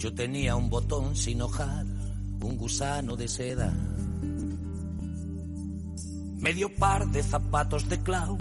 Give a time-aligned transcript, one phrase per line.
[0.00, 1.84] Yo tenía un botón sin hojar,
[2.40, 3.70] un gusano de seda,
[6.38, 8.38] medio par de zapatos de clau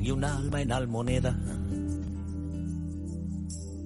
[0.00, 1.38] y un alma en almoneda.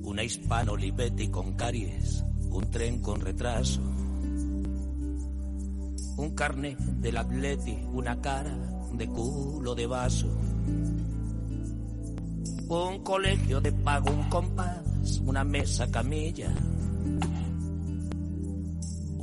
[0.05, 3.81] Una hispano Olivetti con caries, un tren con retraso.
[6.19, 8.57] Un carnet del atleti, una cara
[8.93, 10.29] de culo de vaso.
[12.69, 16.55] Un colegio de pago, un compás, una mesa camilla.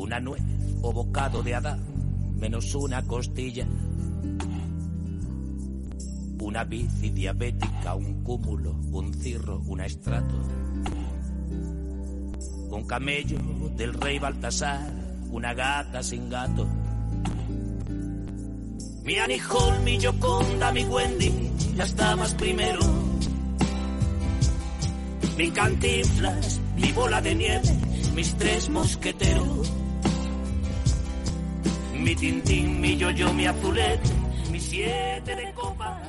[0.04, 0.44] Una nuez
[0.82, 1.80] o bocado de Adán,
[2.36, 3.66] menos una costilla.
[6.42, 10.36] Una bici diabética, un cúmulo, un cirro, un estrato.
[12.70, 13.40] Un camello
[13.78, 14.92] del rey Baltasar,
[15.32, 16.68] una gata sin gato.
[19.06, 21.32] Mi Hall, mi Yoconda, mi Wendy,
[21.78, 22.82] las damas primero.
[25.38, 27.80] Mi cantinflas, mi bola de nieve,
[28.14, 29.83] mis tres mosqueteros.
[32.04, 34.10] Mi tintín, mi yo-yo, mi azulete,
[34.52, 36.02] mi siete de copa.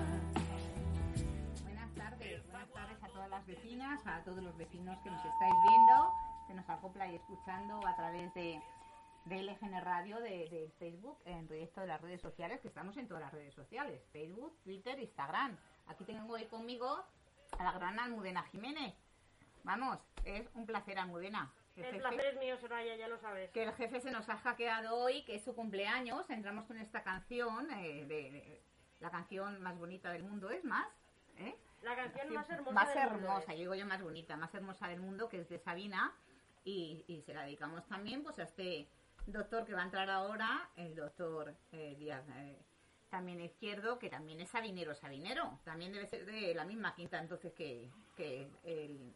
[1.62, 5.54] Buenas tardes, buenas tardes a todas las vecinas, a todos los vecinos que nos estáis
[5.68, 6.12] viendo,
[6.48, 8.60] que nos acopla y escuchando a través de,
[9.26, 13.22] de LGN Radio, de, Facebook, en proyecto de las redes sociales, que estamos en todas
[13.22, 15.56] las redes sociales, Facebook, Twitter, Instagram.
[15.86, 17.04] Aquí tengo hoy conmigo
[17.56, 18.94] a la gran Almudena Jiménez.
[19.62, 21.52] Vamos, es un placer, Almudena.
[21.76, 23.50] El placer es mío, Soraya, ya lo sabes.
[23.50, 26.28] que el jefe se nos ha hackeado hoy, que es su cumpleaños.
[26.30, 28.62] Entramos con esta canción, eh, de, de-
[29.00, 30.86] la canción más bonita del mundo, ¿es más?
[31.36, 31.54] ¿Eh?
[31.82, 34.88] La canción más hermosa Más del mundo hermosa, yo digo yo más bonita, más hermosa
[34.88, 36.14] del mundo, que es de Sabina.
[36.64, 38.88] Y, y se la dedicamos también pues a este
[39.26, 42.24] doctor que va a entrar ahora, el doctor eh, Díaz.
[42.36, 42.56] eh,
[43.10, 45.58] también izquierdo, que también es sabinero, sabinero.
[45.64, 49.12] También debe ser de la misma quinta entonces que, que el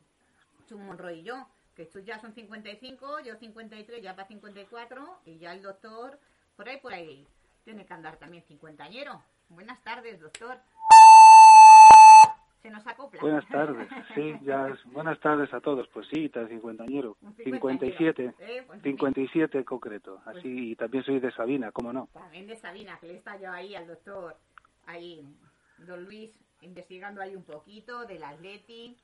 [0.67, 1.49] Chum Monroy y yo.
[1.79, 6.19] Que tú ya son 55, yo 53, ya para 54, y ya el doctor,
[6.57, 7.25] por ahí, por ahí,
[7.63, 9.23] tiene que andar también cincuentañero.
[9.49, 10.59] Buenas tardes, doctor.
[12.63, 13.21] Se nos acopla.
[13.21, 15.87] Buenas tardes, sí, ya es- buenas tardes a todos.
[15.95, 20.21] Pues sí, tal cincuentañero, Un 57, Eh, pues, 57 en concreto.
[20.27, 22.09] Así, y también soy de Sabina, ¿cómo no?
[22.13, 24.37] También de Sabina, que le está yo ahí al doctor,
[24.87, 25.25] ahí,
[25.87, 28.97] don Luis, investigando ahí un poquito del Atleti,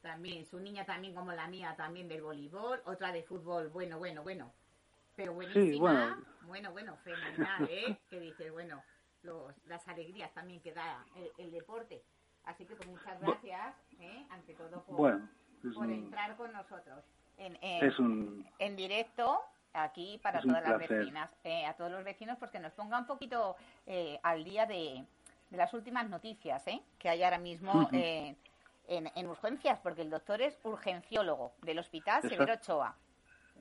[0.00, 4.22] también su niña también como la mía, también del voleibol, otra de fútbol, bueno, bueno,
[4.22, 4.52] bueno,
[5.16, 6.16] pero buenísima, bueno.
[6.42, 7.96] bueno, bueno, fenomenal, ¿eh?
[8.10, 8.82] Que dices, bueno,
[9.22, 12.02] los, las alegrías también que da el, el deporte.
[12.44, 14.26] Así que pues muchas gracias, ¿eh?
[14.30, 15.28] ante todo por, Bueno,
[15.74, 17.04] por un, entrar con nosotros
[17.36, 19.40] en, en- es un, en directo
[19.74, 23.06] aquí para todas las vecinas, eh, a todos los vecinos, pues que nos ponga un
[23.06, 23.56] poquito
[23.86, 25.04] eh, al día de,
[25.50, 26.80] de las últimas noticias ¿eh?
[26.98, 28.34] que hay ahora mismo eh,
[28.90, 32.20] en, en urgencias, porque el doctor es urgenciólogo del Hospital.
[32.22, 32.94] Severo Ochoa,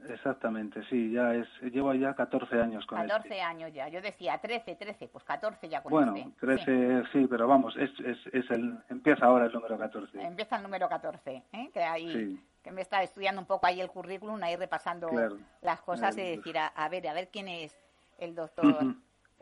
[0.09, 3.41] exactamente, sí, ya es, llevo ya 14 años con 14 este.
[3.41, 3.87] años ya.
[3.89, 6.31] Yo decía 13, 13, pues 14 ya con Bueno, este.
[6.39, 7.27] 13, sí.
[7.29, 9.81] pero vamos, es, es, es el, empieza ahora el número Sí.
[9.81, 10.21] 14.
[10.21, 11.69] Empieza el número 14, ¿eh?
[11.73, 12.43] que ahí Sí.
[12.63, 15.37] que me está estudiando un poco ahí el currículum, ahí repasando Claro.
[15.61, 17.77] las cosas y decir, a, a ver, a ver quién es
[18.17, 18.95] el doctor.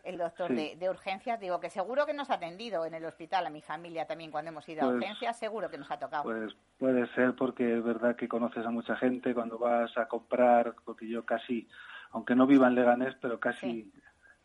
[0.08, 0.56] El doctor Sí.
[0.56, 1.40] de, de urgencias.
[1.40, 4.50] Digo que seguro que nos ha atendido en el hospital, a mi familia también cuando
[4.50, 6.24] hemos ido a Pues- urgencias, seguro que nos ha tocado.
[6.24, 10.76] Pues puede ser porque es verdad que conoces a mucha gente cuando vas a comprar,
[10.86, 11.68] porque yo casi,
[12.12, 13.94] aunque no viva en Leganés, pero casi Sí.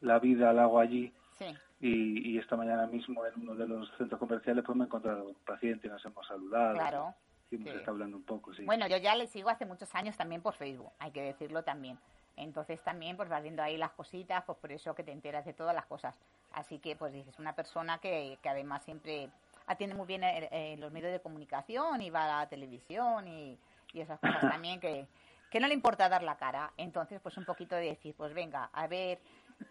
[0.00, 1.12] la vida la hago allí.
[1.38, 4.86] sí, Y, y esta mañana mismo en uno de los centros comerciales pues me he
[4.86, 6.74] encontrado con un paciente nos hemos saludado.
[6.74, 7.14] claro.
[7.50, 8.64] Y hemos estado hablando un poco, sí.
[8.64, 11.98] Bueno, yo ya le sigo hace muchos años también por Facebook, hay que decirlo también.
[12.36, 15.52] Entonces también pues vas viendo ahí las cositas, pues por eso que te enteras de
[15.52, 16.18] todas las cosas.
[16.52, 19.28] Así que pues dices, una persona que, que además siempre
[19.66, 23.58] atiende muy bien eh, eh, los medios de comunicación y va a la televisión y,
[23.92, 25.06] y esas cosas también que,
[25.50, 26.72] que no le importa dar la cara.
[26.76, 29.20] Entonces pues un poquito de decir, pues venga, a ver,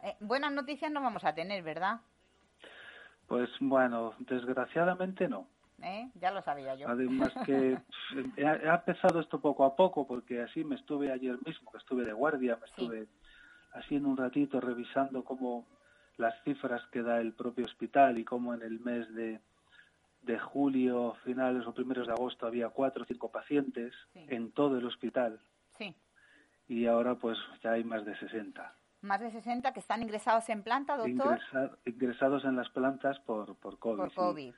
[0.04, 2.00] eh, buenas noticias no vamos a tener, ¿verdad?
[3.28, 5.48] Pues bueno, desgraciadamente no.
[5.84, 6.10] ¿Eh?
[6.16, 6.88] Ya lo sabía yo.
[6.88, 7.78] Además que
[8.46, 12.14] ha, empezado esto poco a poco porque así me estuve ayer mismo, que estuve de
[12.14, 12.74] guardia, me Sí.
[12.78, 13.08] estuve
[13.74, 15.68] así en un ratito revisando cómo
[16.18, 19.40] las cifras que da el propio hospital y cómo en el mes de,
[20.22, 24.26] de julio, finales o primeros de agosto había cuatro o cinco pacientes Sí.
[24.30, 25.40] en todo el hospital
[25.78, 25.96] Sí.
[26.68, 28.76] y ahora pues ya hay más de 60.
[29.04, 33.56] Más de 60 que están ingresados en planta, doctor, Ingresa- ingresados en las plantas por,
[33.56, 34.14] por COVID.
[34.14, 34.54] por sí.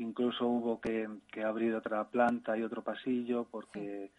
[0.00, 4.10] Incluso hubo que, que abrir otra planta y otro pasillo porque,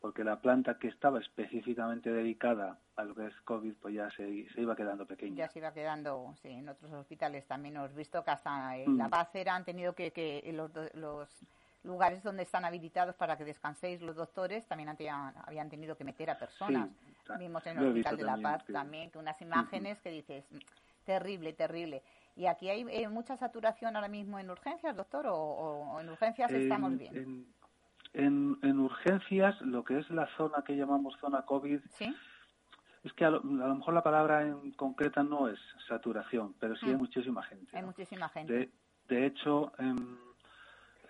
[0.00, 4.48] porque la planta que estaba específicamente dedicada a lo que es COVID pues ya se,
[4.54, 5.48] se iba quedando Ya pequeña.
[5.48, 9.10] se iba quedando, sí, en otros hospitales también hemos visto que hasta en La Mm.
[9.10, 11.28] Paz era, han tenido que, que los, los,
[11.84, 16.30] lugares donde están habilitados para que descanséis los doctores también habían, habían tenido que meter
[16.30, 16.88] a personas.
[17.38, 20.44] Vimos en el Hospital de la Paz también que unas imágenes que dices,
[21.04, 22.02] terrible, terrible.
[22.36, 25.26] ¿Y aquí hay eh, mucha saturación ahora mismo en urgencias, doctor?
[25.28, 27.46] ¿O, en urgencias estamos bien?
[28.12, 31.80] En, en, urgencias, lo que es la zona que llamamos zona COVID,
[33.04, 36.94] es que a lo, mejor la palabra en concreta no es saturación, pero sí hay
[36.94, 36.98] mm.
[36.98, 37.76] muchísima gente.
[37.76, 38.70] Hay muchísima gente.
[39.08, 40.18] De, hecho, en,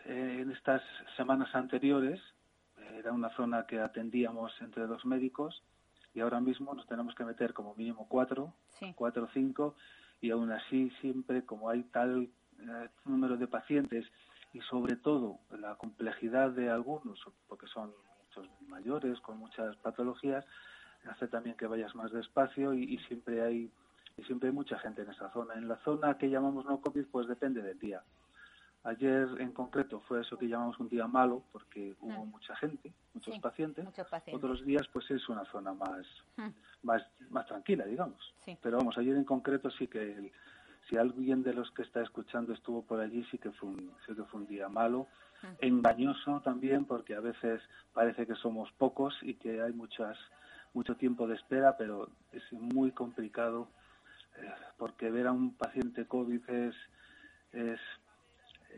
[0.04, 0.82] en estas
[1.16, 2.20] semanas anteriores,
[2.94, 5.62] era una zona que atendíamos entre dos médicos
[6.16, 8.54] y ahora mismo nos tenemos que meter como mínimo cuatro,
[8.94, 9.74] cuatro o cinco,
[10.22, 14.06] y aún así siempre como hay tal eh, número de pacientes
[14.54, 17.92] y sobre todo la complejidad de algunos, porque son
[18.24, 20.46] muchos mayores con muchas patologías,
[21.04, 23.70] hace también que vayas más despacio y, siempre hay
[24.16, 25.52] y siempre hay mucha gente en esa zona.
[25.52, 28.02] En la zona que llamamos no COVID, pues depende del día.
[28.86, 32.30] Ayer en concreto fue eso que llamamos un día malo porque hubo mm.
[32.30, 33.84] mucha gente, muchos, pacientes.
[34.32, 36.06] Otros días pues es una zona más
[36.36, 36.48] mm.
[36.84, 38.32] más, más tranquila, digamos.
[38.62, 40.30] Pero vamos, ayer en concreto sí que
[40.88, 44.14] si alguien de los que está escuchando estuvo por allí sí que fue un, sí
[44.14, 45.08] que fue un día malo,
[45.42, 45.46] mm.
[45.66, 47.60] engañoso también porque a veces
[47.92, 50.16] parece que somos pocos y que hay muchas
[50.74, 53.68] mucho tiempo de espera, pero es muy complicado
[54.36, 56.76] eh, porque ver a un paciente COVID es
[57.52, 57.80] es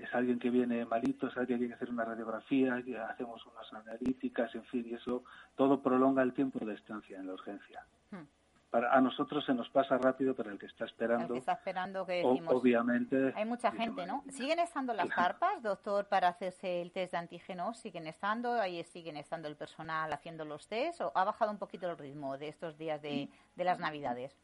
[0.03, 3.45] es alguien que viene malito, es alguien que tiene que hacer una radiografía, que hacemos
[3.47, 5.25] unas analíticas, en fin, y eso
[5.57, 7.85] todo prolonga el tiempo de estancia en la urgencia.
[8.11, 8.25] Hmm.
[8.71, 12.23] Para, a nosotros se nos pasa rápido, pero el que está esperando, está esperando que
[12.23, 13.33] obviamente...
[13.35, 14.23] Hay mucha gente, ¿no?
[14.29, 17.79] ¿Siguen estando las carpas, doctor, para hacerse el test de antígenos?
[17.79, 18.53] ¿Siguen estando?
[18.53, 21.01] ¿Ahí siguen estando el personal haciendo los test?
[21.01, 24.37] ¿O ha bajado un poquito el ritmo de estos días de, de las Navidades?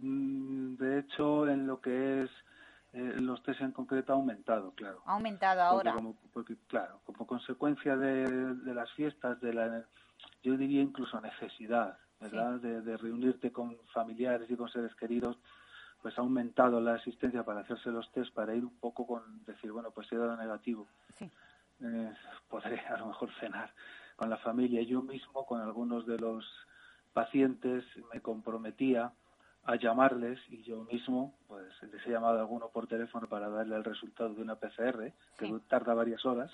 [0.00, 2.30] Mm, de hecho, en lo que es
[2.92, 5.02] eh, los test en concreto ha aumentado, claro.
[5.06, 5.96] Ha aumentado ahora.
[6.32, 9.84] Porque, claro, como consecuencia de, las fiestas, de la,
[10.42, 12.60] yo diría incluso necesidad, ¿verdad?
[12.60, 15.38] De, reunirte con familiares y con seres queridos,
[16.02, 19.72] pues ha aumentado la asistencia para hacerse los test, para ir un poco con decir,
[19.72, 20.86] bueno, pues he dado negativo.
[21.18, 21.30] Sí.
[21.80, 22.12] Eh,
[22.48, 23.72] podré a lo mejor cenar
[24.16, 24.82] con la familia.
[24.82, 26.44] Yo mismo, con algunos de los
[27.14, 29.12] pacientes, me comprometía
[29.64, 33.76] a llamarles y yo mismo pues les he llamado a alguno por teléfono para darle
[33.76, 36.50] el resultado de una PCR que tarda varias horas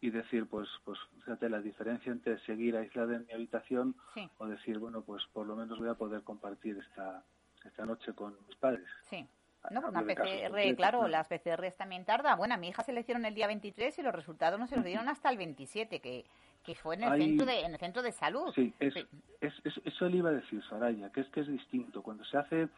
[0.00, 3.94] y decir pues pues fíjate la diferencia entre seguir aislada en mi habitación
[4.38, 7.22] o decir bueno pues por lo menos voy a poder compartir esta
[7.64, 9.26] esta noche con mis padres sí.
[9.70, 12.36] No, porque una PCR, claro, las PCRs también tarda.
[12.36, 14.76] Bueno, a mi hija se le hicieron el día 23 y los resultados no se
[14.76, 16.24] los dieron hasta el 27, que
[16.66, 18.52] que fue en el, centro de, en el centro de salud.
[18.52, 18.94] Sí, es,
[19.40, 19.54] Es,
[19.84, 22.02] eso le iba a decir, Saraya, que es que es distinto.
[22.02, 22.68] Cuando se hace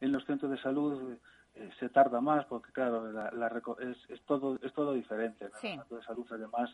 [0.00, 1.16] en los centros de salud
[1.54, 3.28] eh, se tarda más porque, claro, la,
[3.80, 5.44] es, es, todo, es todo diferente.
[5.44, 6.70] En el centro de salud, además,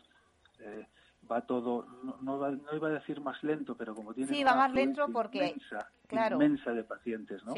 [0.59, 0.87] eh,
[1.29, 4.71] va todo, no, no, iba a decir más lento, pero como tiene sí, va más
[4.73, 5.91] lento porque, inmensa,
[6.31, 7.53] inmensa de pacientes, ¿no?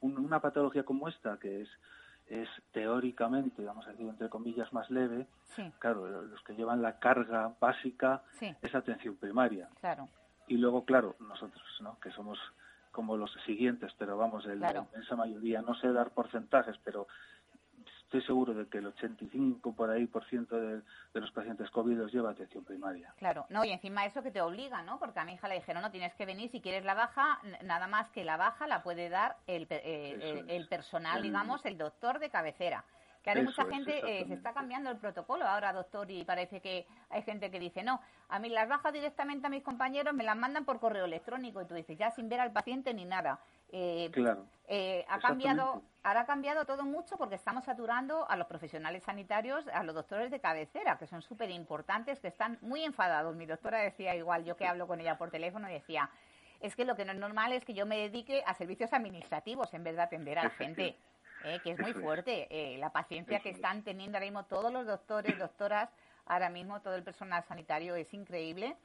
[0.00, 1.68] una patología como esta, que es
[2.28, 5.26] es teóricamente, vamos a decir, entre comillas, más leve,
[5.78, 9.68] claro, los que llevan la carga básica es atención primaria.
[9.80, 10.08] Claro.
[10.46, 11.98] Y luego, claro, nosotros, ¿no?
[12.00, 12.38] que somos
[12.92, 17.08] como los siguientes, pero vamos, en la inmensa mayoría, no sé dar porcentajes, pero
[18.14, 20.82] estoy seguro de que el 85 por ahí por ciento de,
[21.14, 23.12] los pacientes COVID los lleva atención primaria.
[23.18, 25.00] Claro, no, y encima eso que te obliga, ¿no?
[25.00, 27.88] Porque a mi hija le dijeron, no, tienes que venir, si quieres la baja, nada
[27.88, 32.30] más que la baja la puede dar el, eh, el, personal, digamos, el doctor de
[32.30, 32.84] cabecera.
[33.24, 36.86] Que ahora mucha gente eh, se está cambiando el protocolo ahora, doctor, y parece que
[37.08, 40.36] hay gente que dice, no, a mí las bajas directamente a mis compañeros me las
[40.36, 43.40] mandan por correo electrónico y tú dices, ya sin ver al paciente ni nada.
[43.76, 44.46] Eh, claro.
[44.68, 49.66] Eh, ha cambiado, ahora ha cambiado todo mucho porque estamos saturando a los profesionales sanitarios,
[49.66, 53.34] a los doctores de cabecera, que son súper importantes, que están muy enfadados.
[53.34, 56.08] Mi doctora decía igual, yo que hablo con ella por teléfono, decía,
[56.60, 59.74] es que lo que no es normal es que yo me dedique a servicios administrativos
[59.74, 60.96] en vez de atender a la gente,
[61.44, 62.46] eh, que es muy fuerte.
[62.50, 65.90] Eh, la paciencia que están teniendo ahora mismo todos los doctores, doctoras,
[66.26, 68.76] ahora mismo todo el personal sanitario es increíble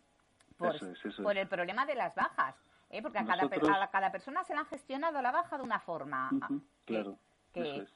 [0.58, 0.76] por,
[1.22, 2.56] por el problema de las bajas.
[2.90, 3.02] ¿Eh?
[3.02, 6.30] porque a, cada, cada persona se le han gestionado la baja de una forma.
[6.42, 6.50] Ah,
[6.86, 7.18] claro.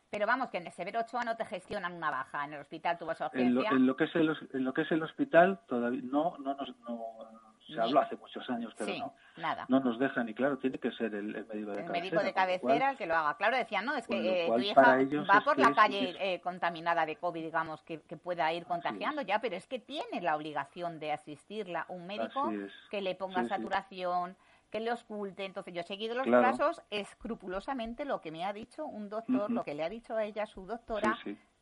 [0.09, 2.97] Pero vamos, que en el Severo Ochoa no te gestionan una baja, en el hospital
[2.97, 3.61] tu vas a En lo,
[3.95, 7.79] que, es el, en lo que es el hospital todavía no, no, nos, no se
[7.79, 9.13] habló hace muchos años, pero no.
[9.37, 9.65] Nada.
[9.67, 11.85] No nos dejan, y claro, tiene que ser el, médico de cabecera.
[11.85, 13.35] El médico de cabecera el que lo haga.
[13.37, 14.97] Claro, decían, no, es que eh, tu hija
[15.31, 19.55] va por la calle eh, contaminada de COVID, digamos, que, pueda ir contagiando ya, pero
[19.55, 22.51] es que tiene la obligación de asistirla un médico
[22.89, 24.35] que le ponga saturación
[24.73, 25.45] que le oculte.
[25.45, 29.63] Entonces, yo he seguido los casos escrupulosamente lo que me ha dicho un doctor, lo
[29.63, 31.15] que le ha dicho a ella su doctora.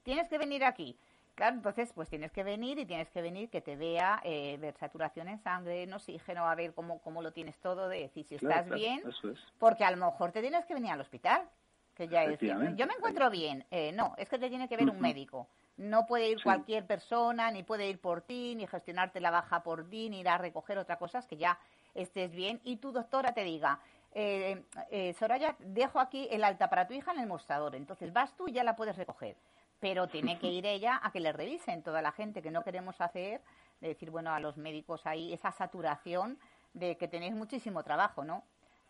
[0.03, 0.98] Tienes que venir aquí.
[1.36, 4.75] Claro, entonces pues tienes que venir y tienes que venir que te vea, eh, ver
[4.77, 8.38] saturación en sangre, en oxígeno, a ver cómo, cómo lo tienes todo, de decir si
[8.38, 9.39] Claro, estás claro, bien, es.
[9.58, 11.50] porque a lo mejor te tienes que venir al hospital,
[11.96, 14.89] que ya es, yo me encuentro bien, eh, no, es que te tiene que ver
[14.89, 16.44] un médico, no puede ir Sí.
[16.44, 20.30] cualquier persona, ni puede ir por ti, ni gestionarte la baja por ti, ni ir
[20.30, 21.58] a recoger otra cosa, es que ya
[21.95, 23.79] estés bien y tu doctora te diga,
[24.13, 28.36] eh, eh, Soraya, dejo aquí el alta para tu hija en el mostrador, entonces vas
[28.36, 29.36] tú y ya la puedes recoger,
[29.79, 33.00] pero tiene que ir ella a que le revisen toda la gente que no queremos
[33.01, 33.41] hacer,
[33.79, 36.38] de decir, bueno, a los médicos ahí esa saturación
[36.74, 38.43] de que tenéis muchísimo trabajo, ¿no?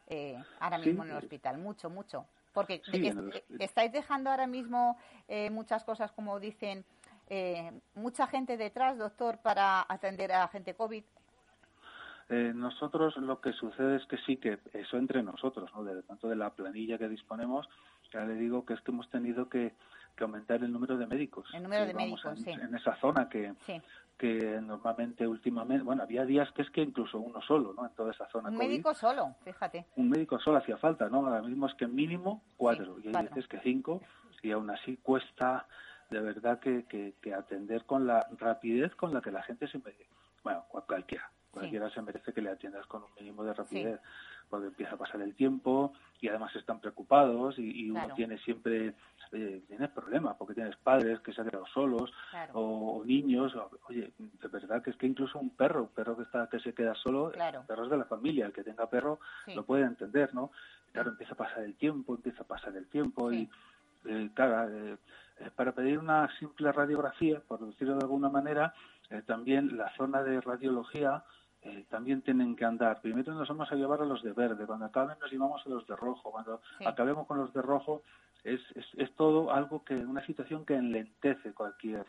[0.07, 2.25] Eh, ahora Sí, mismo en el eh, hospital, mucho, mucho.
[2.53, 3.61] Porque Sí, el hospital.
[3.61, 4.97] estáis dejando ahora mismo
[5.29, 6.83] eh, muchas cosas, como dicen,
[7.29, 11.03] eh, mucha gente detrás, doctor, para atender a gente COVID.
[12.33, 15.83] Eh, nosotros lo que sucede es que sí que eso entre nosotros, ¿no?
[15.83, 17.67] De tanto de la planilla que disponemos,
[18.13, 19.73] ya le digo que es que hemos tenido que,
[20.15, 21.49] que aumentar el número de médicos.
[21.53, 22.51] El número de médicos, en, sí.
[22.51, 23.81] en esa zona que, Sí.
[24.17, 27.85] que normalmente últimamente, bueno, había días que es que incluso uno solo, ¿no?
[27.85, 28.67] En toda esa zona Un COVID.
[28.67, 29.85] médico solo, fíjate.
[29.97, 31.25] un médico solo hacía falta, ¿no?
[31.27, 34.01] Ahora mismo es que mínimo cuatro, Sí, y hay veces que cinco,
[34.41, 35.67] y aún así cuesta
[36.09, 39.81] de verdad que, que, que atender con la rapidez con la que la gente se.
[40.43, 41.05] Bueno, cual-
[41.51, 43.99] cualquiera, se merece que le atiendas con un mínimo de rapidez,
[44.49, 48.93] porque empieza a pasar el tiempo y además están preocupados y, y uno tiene siempre,
[49.31, 52.53] eh, tienes problemas, porque tienes padres que se han quedado solos, Claro.
[52.53, 56.15] o, o niños, o- oye, de verdad que es que incluso un perro, un perro
[56.17, 57.63] que está que se queda solo, Claro.
[57.67, 59.53] perros de la familia, el que tenga perro Sí.
[59.55, 60.51] lo puede entender, ¿no?
[60.91, 63.49] Claro, empieza a pasar el tiempo, empieza a pasar el tiempo Sí.
[64.05, 64.97] y, eh, claro, eh,
[65.39, 68.73] eh, para pedir una simple radiografía, por decirlo de alguna manera,
[69.09, 71.23] eh, también la zona de radiología
[71.63, 73.01] eh, también tienen que andar.
[73.01, 75.85] Primero nos vamos a llevar a los de verde, cuando acaben nos llevamos a los
[75.87, 76.85] de rojo, cuando Sí.
[76.85, 78.01] acabemos con los de rojo
[78.43, 82.05] es, es, es todo algo que, una situación que enlentece cualquier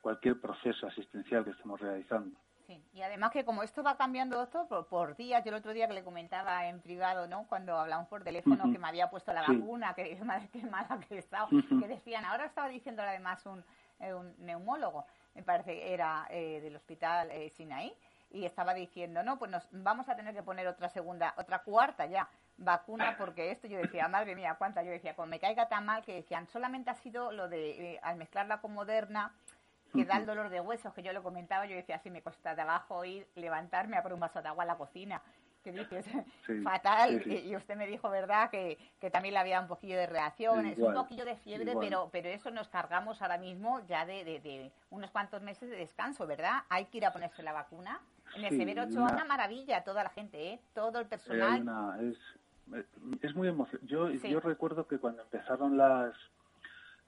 [0.00, 2.38] cualquier proceso asistencial que estemos realizando.
[2.68, 5.72] Sí, y además que como esto va cambiando doctor por, por días, yo el otro
[5.72, 7.44] día que le comentaba en privado, ¿no?
[7.48, 9.56] Cuando hablamos por teléfono que me había puesto la Sí.
[9.56, 11.80] vacuna, que madre qué mala que he estado, Ujú.
[11.80, 13.64] que decían, ahora estaba diciendo además un,
[13.98, 17.92] eh, un neumólogo, me parece que era eh, del hospital eh, Sinaí,
[18.30, 22.06] y estaba diciendo, no, pues nos vamos a tener que poner otra segunda, otra cuarta
[22.06, 22.28] ya
[22.58, 26.02] vacuna porque esto yo decía, madre mía, cuánta, yo decía, como me caiga tan mal
[26.04, 29.32] que decían, solamente ha sido lo de eh, al mezclarla con Moderna
[29.94, 32.54] que da el dolor de huesos, que yo lo comentaba, yo decía, así me cuesta
[32.54, 35.22] trabajo ir, levantarme a por un vaso de agua a la cocina.
[35.64, 36.04] Que dices,
[36.46, 37.22] Sí, fatal.
[37.24, 37.46] sí, sí.
[37.48, 40.92] Y usted me dijo, ¿verdad?, que, que también le había un poquillo de reacciones, un
[40.94, 41.86] poquillo de fiebre, igual.
[41.88, 45.76] pero pero eso nos cargamos ahora mismo ya de, de- de unos cuantos meses de
[45.76, 46.64] descanso, ¿verdad?
[46.68, 48.00] Hay que ir a ponerse la vacuna.
[48.36, 50.60] En el Sí, Severo Ochoa, una- una maravilla, toda la gente, ¿eh?
[50.74, 51.60] Todo el Eh, personal.
[51.62, 52.18] una- es,
[53.22, 53.86] es muy emocionante.
[53.90, 54.28] Yo, Sí.
[54.28, 56.14] yo recuerdo que cuando empezaron las...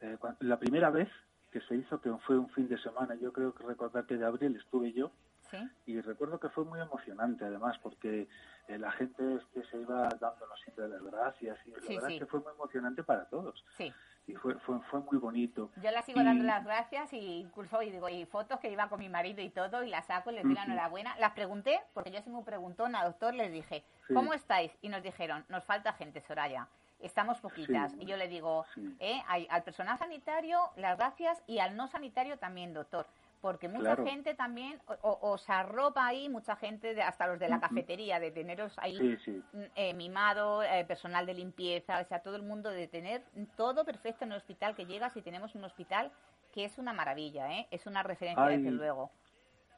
[0.01, 1.09] eh, la primera vez
[1.51, 4.25] que se hizo, que fue un fin de semana, yo creo que recordar que de
[4.25, 5.11] abril estuve yo,
[5.51, 8.29] Sí, y recuerdo que fue muy emocionante además, porque
[8.69, 12.19] eh, la gente este, se iba dándonos siempre las gracias, y la Sí, verdad es
[12.21, 13.93] que fue muy emocionante para todos, sí.
[14.29, 15.71] Y fue, fue, fue muy bonito.
[15.83, 18.89] Yo la sigo Y- dando las gracias y incluso y digo y fotos que iba
[18.89, 21.17] con mi marido y todo y las saco y les doy la enhorabuena.
[21.19, 24.15] Las pregunté porque yo soy muy preguntona, doctor, les dije, Sí.
[24.15, 24.71] ¿cómo estáis?
[24.83, 26.69] Y nos dijeron, nos falta gente, Soraya.
[27.01, 27.93] Estamos poquitas.
[27.93, 27.99] Sí.
[28.03, 28.97] Y yo le digo, Sí.
[29.01, 33.07] eh, al personal sanitario las gracias y al no sanitario también, doctor.
[33.41, 34.05] Porque mucha Claro.
[34.05, 38.19] gente también o- o- os arropa ahí, mucha gente, de, hasta los de la cafetería,
[38.19, 39.43] de teneros ahí Sí, sí.
[39.53, 43.23] mm, eh, mimado, eh, personal de limpieza, o sea, todo el mundo de tener
[43.57, 46.11] todo perfecto en el hospital que llegas y tenemos un hospital
[46.53, 47.69] que es una maravilla, ¿eh?
[47.71, 49.11] Es una referencia, desde luego.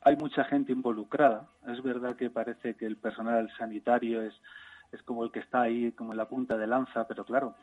[0.03, 1.47] hay mucha gente involucrada.
[1.69, 4.33] Es verdad que parece que el personal sanitario es,
[4.93, 7.55] es como el que está ahí, como en la punta de lanza, pero claro,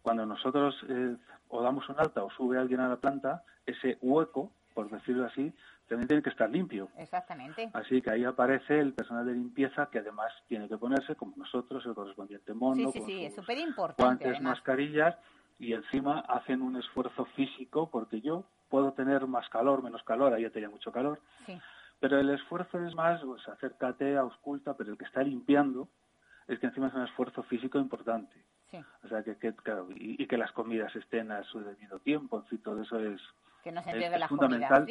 [0.00, 1.16] cuando nosotros eh,
[1.48, 5.52] o damos un alta o sube alguien a la planta, ese hueco, por decirlo así,
[5.88, 6.88] también tiene que estar limpio.
[6.96, 7.70] Exactamente.
[7.74, 11.84] Así que ahí aparece el personal de limpieza que además tiene que ponerse, como nosotros,
[11.86, 14.42] el correspondiente mono, Sí, sí, con sí, es sus súper importante, guantes, además.
[14.58, 15.16] mascarillas
[15.58, 20.42] y encima hacen un esfuerzo físico porque yo puedo tener más calor, menos calor, ahí
[20.42, 21.60] ya tenía mucho calor, Sí,
[22.00, 25.88] pero el esfuerzo es más, pues acércate, ausculta, pero el que está limpiando
[26.48, 28.34] es que encima es un esfuerzo físico importante.
[28.70, 28.78] sí.
[29.04, 32.38] O sea, que, que claro, y, y que las comidas estén a su debido tiempo,
[32.38, 33.20] en fin, todo eso es,
[33.62, 34.86] Que no se es- es las fundamental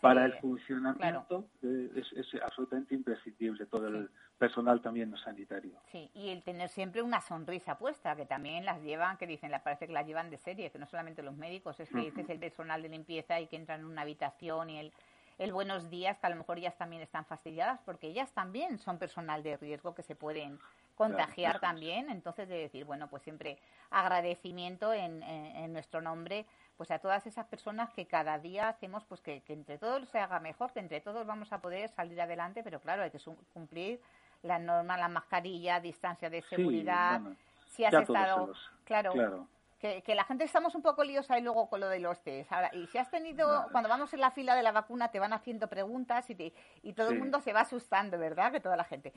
[0.00, 5.78] para y- el funcionamiento, de- es, es absolutamente imprescindible todo el personal también no sanitario.
[5.92, 9.62] Sí, y el tener siempre una sonrisa puesta, que también las llevan, que dicen, la
[9.62, 12.04] parece que las llevan de serie, que no solamente los médicos, es que Ujú.
[12.04, 14.92] dices el personal de limpieza y que entran en una habitación y el,
[15.38, 18.98] el buenos días, que a lo mejor ellas también están fastidiadas, porque ellas también son
[18.98, 20.58] personal de riesgo que se pueden
[20.96, 21.60] contagiar es.
[21.60, 23.58] también, entonces de decir, bueno, pues siempre
[23.90, 29.04] agradecimiento en, en- en nuestro nombre pues a todas esas personas que cada día hacemos
[29.04, 32.20] pues que, que entre todos se haga mejor, que entre todos vamos a poder salir
[32.20, 33.18] adelante, pero claro, hay que
[33.52, 34.00] cumplir
[34.42, 37.20] las normas, la mascarilla, distancia de Sí, seguridad.
[37.20, 37.36] bueno,
[37.70, 39.48] si has estado, los- claro, claro.
[39.78, 42.50] Que, que la gente estamos un poco líos ahí luego con lo de los test.
[42.50, 45.32] Ahora, y si has tenido, cuando vamos en la fila de la vacuna, te van
[45.32, 46.52] haciendo preguntas y, te-
[46.82, 48.52] y todo el mundo se va asustando, ¿verdad?
[48.52, 49.12] Que toda la gente.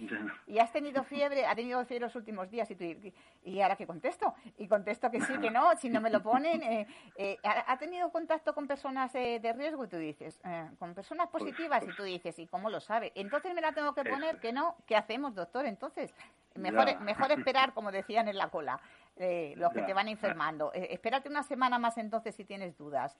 [0.48, 3.14] Y has tenido fiebre, ha tenido fiebre los últimos días y tú, y,
[3.44, 4.34] y ahora qué contesto?
[4.58, 6.62] Y contesto que sí, que no, si no me lo ponen.
[6.64, 10.94] eh, eh, ha, tenido contacto con personas eh, de riesgo y tú dices, eh, con
[10.94, 11.94] personas positivas pues.
[11.94, 13.12] y tú dices, ¿y cómo lo sabe?
[13.16, 15.66] Entonces me la tengo que poner, que no, ¿qué hacemos, doctor?
[15.66, 16.14] Entonces,
[16.56, 17.00] mejor, Ya.
[17.00, 18.80] mejor esperar, como decían en la cola,
[19.20, 19.86] eh, los que Ya.
[19.86, 20.72] te van informando.
[20.74, 23.16] Eh, espérate una semana más entonces si tienes dudas.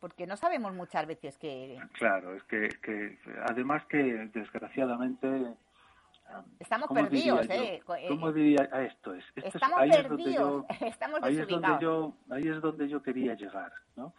[0.00, 3.18] Porque no sabemos muchas veces que Claro, es que, que
[3.48, 3.98] además que
[4.32, 5.54] desgraciadamente
[6.60, 7.50] estamos ¿cómo diría perdidos?
[7.50, 7.82] ¿eh?
[7.98, 9.24] Eh, ¿Cómo diría ah, esto es?
[9.34, 12.60] Esto es- Estamos ahí es donde perdidos, yo- estamos ahí es donde yo ahí es
[12.60, 14.12] donde yo quería llegar no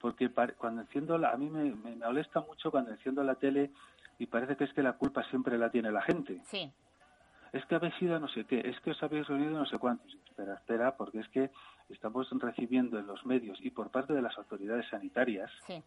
[0.00, 0.28] porque
[0.58, 3.70] cuando enciendo la a mí me, me molesta mucho cuando enciendo la tele
[4.18, 6.72] y parece que es que la culpa siempre la tiene la gente Sí,
[7.52, 9.78] es que habéis ido a no sé qué es que os habéis reunido no sé
[9.78, 11.50] cuántos espera espera porque es que
[11.90, 15.82] estamos recibiendo en los medios y por parte de las autoridades sanitarias sí.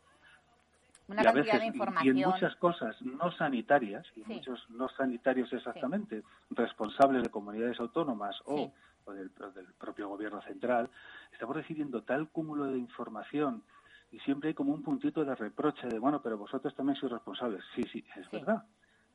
[1.07, 2.17] Una y a cantidad veces de y- y, información.
[2.17, 4.33] en muchas cosas no sanitarias y Sí.
[4.33, 8.73] muchos no sanitarios exactamente responsables de comunidades autónomas o,
[9.05, 10.89] o del, del propio gobierno central
[11.31, 13.63] estamos recibiendo tal cúmulo de información
[14.11, 17.63] y siempre hay como un puntito de reproche de bueno pero vosotros también sois responsables
[17.75, 18.63] sí sí es verdad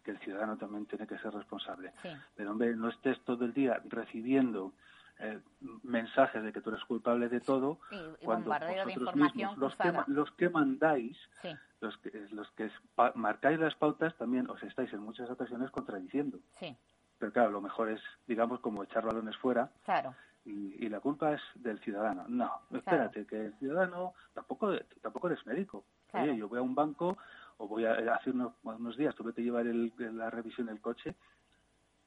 [0.02, 3.52] que el ciudadano también tiene que ser responsable Sí, pero hombre no estés todo el
[3.52, 4.72] día recibiendo
[5.18, 5.38] eh,
[5.82, 9.92] mensajes de que tú eres culpable de todo y, y cuando vosotros mismos, los que,
[10.06, 11.48] los que mandáis Sí,
[11.80, 12.70] los que los que
[13.14, 16.38] marcáis las pautas también os estáis en muchas ocasiones contradiciendo.
[16.58, 16.74] sí,
[17.18, 20.14] Pero claro, lo mejor es, digamos, como echar balones fuera claro.
[20.46, 22.24] y, y la culpa es del ciudadano.
[22.28, 25.84] No, espérate, que el ciudadano tampoco tampoco eres médico.
[26.10, 26.30] Claro.
[26.30, 27.16] Oye, yo voy a un banco
[27.60, 31.14] o voy a hace unos, unos días tuve que llevar el- la revisión del coche.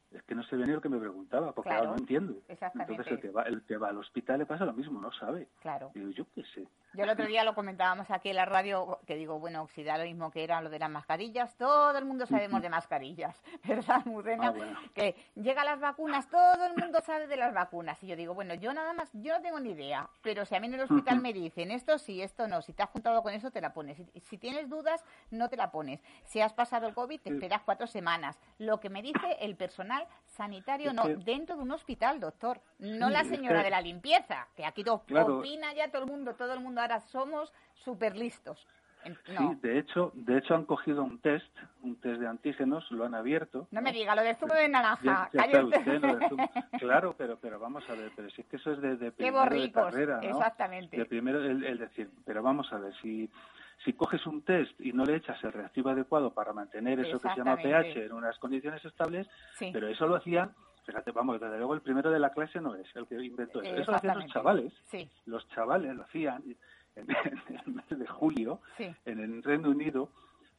[0.09, 2.41] Es que no sé bien ni lo que me preguntaba, porque Claro, ahora no entiendo.
[2.47, 2.91] exactamente.
[2.93, 5.47] Entonces el que, va, el que va al hospital le pasa lo mismo, no sabe.
[5.61, 5.91] Claro.
[5.93, 6.67] Digo, yo qué sé.
[6.95, 9.97] Yo el otro día lo comentábamos aquí en la radio, que digo, bueno, si da
[9.97, 14.05] lo mismo que era lo de las mascarillas, todo el mundo sabemos de mascarillas, ¿verdad,
[14.05, 14.47] Mudena?
[14.47, 14.79] Ah, bueno.
[14.93, 18.01] Que llegan las vacunas, todo el mundo sabe de las vacunas.
[18.03, 20.59] Y yo digo, bueno, yo nada más, yo no tengo ni idea, pero si a
[20.59, 23.33] mí en el hospital me dicen esto sí, esto no, si te has juntado con
[23.33, 23.97] eso, te la pones.
[23.97, 25.99] Si, si tienes dudas, no te la pones.
[26.25, 28.37] Si has pasado el COVID, te esperas cuatro semanas.
[28.59, 33.23] Lo que me dice el personal sanitario, no, dentro de un hospital, doctor, no la
[33.23, 35.39] señora de la limpieza, que aquí to- Claro.
[35.39, 38.67] opina ya todo el mundo, todo el mundo ahora somos súper listos.
[39.05, 39.15] No,
[39.51, 41.45] Sí, de hecho, de hecho han cogido un test,
[41.81, 43.67] un test de antígenos, lo han abierto.
[43.71, 45.03] no me diga lo del zumo de naranja.
[45.03, 45.79] Ya- ya calle está usted.
[45.79, 46.51] usted, lo de zumo.
[46.79, 49.11] Claro, pero pero vamos a ver, pero si es que eso es de, de Qué
[49.11, 50.29] primero de borricos, carrera, ¿no?
[50.29, 50.95] exactamente.
[50.95, 53.29] De primero el, el decir, pero vamos a ver, si
[53.83, 57.27] si coges un test y no le echas el reactivo adecuado para mantener eso que
[57.29, 59.71] se llama pH en unas condiciones estables, Sí.
[59.73, 62.87] pero eso lo hacían, fíjate, vamos, desde luego el primero de la clase no es
[62.95, 63.75] el que inventó eso.
[63.75, 66.41] Eso lo hacían los chavales, Sí, los chavales lo hacían
[66.95, 67.05] en,
[67.49, 68.93] en el mes de julio sí.
[69.05, 70.09] en el Reino Unido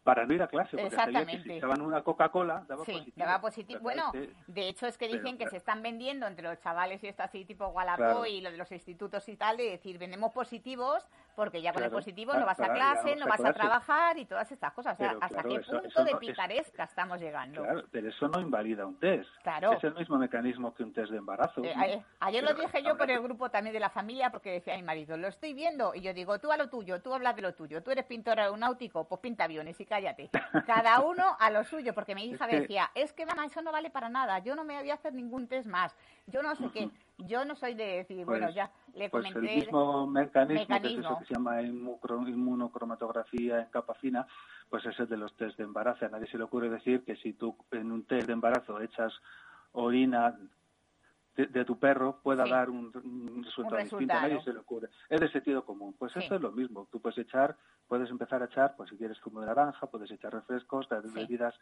[0.04, 1.42] para no ir a clase, porque sabía que Exactamente.
[1.48, 3.26] si echaban una Coca-Cola daba Sí, positivo.
[3.26, 3.78] daba positivo.
[3.78, 5.50] Pero Bueno, claro, es que- de hecho es que pero, dicen que claro.
[5.50, 8.26] se están vendiendo entre los chavales y esto así tipo Wallapop Claro.
[8.26, 11.88] y lo de los institutos y tal, de decir, vendemos positivos porque ya con el
[11.88, 14.72] Claro, positivo para- no vas a clase, no vas a a trabajar y todas estas
[14.72, 14.94] cosas.
[14.94, 17.62] O sea, Pero, ¿hasta qué eso- punto eso de no es- picaresca estamos llegando?
[17.62, 19.28] Claro, pero eso no invalida un test.
[19.42, 19.72] Claro.
[19.72, 21.64] Es el mismo mecanismo que un test de embarazo.
[21.64, 24.50] Eh, ayer, ayer lo Pero dije yo por el grupo también de la familia porque
[24.52, 27.34] decía mi marido, lo estoy viendo y yo digo, tú a lo tuyo, tú hablas
[27.36, 30.28] de lo tuyo, tú eres pintor aeronáutico, pues pinta aviones y cállate.
[30.66, 33.70] Cada uno a lo suyo, porque mi hija que- decía, es que mamá, eso no
[33.70, 35.94] vale para nada, yo no me voy a hacer ningún test más,
[36.26, 39.32] yo no sé qué, yo no soy de decir, bueno, Pues- ya le Pues el
[39.34, 41.04] comenté, mismo mecanismo, que es mecanismo.
[41.10, 44.26] eso que se llama inmunocromatografía en capa fina,
[44.68, 46.06] pues es el de los test de embarazo.
[46.06, 49.12] A nadie se le ocurre decir que si tú en un test de embarazo echas
[49.72, 50.36] orina
[51.36, 52.50] de, de tu perro pueda Sí.
[52.50, 54.14] dar un, un resultado distinto.
[54.14, 54.88] A nadie se le ocurre.
[55.08, 55.94] Es de sentido común.
[55.98, 56.20] Pues Sí.
[56.20, 56.86] esto es lo mismo.
[56.92, 57.56] Tú puedes echar,
[57.88, 61.54] puedes empezar a echar, pues si quieres zumo de naranja, puedes echar refrescos, bebidas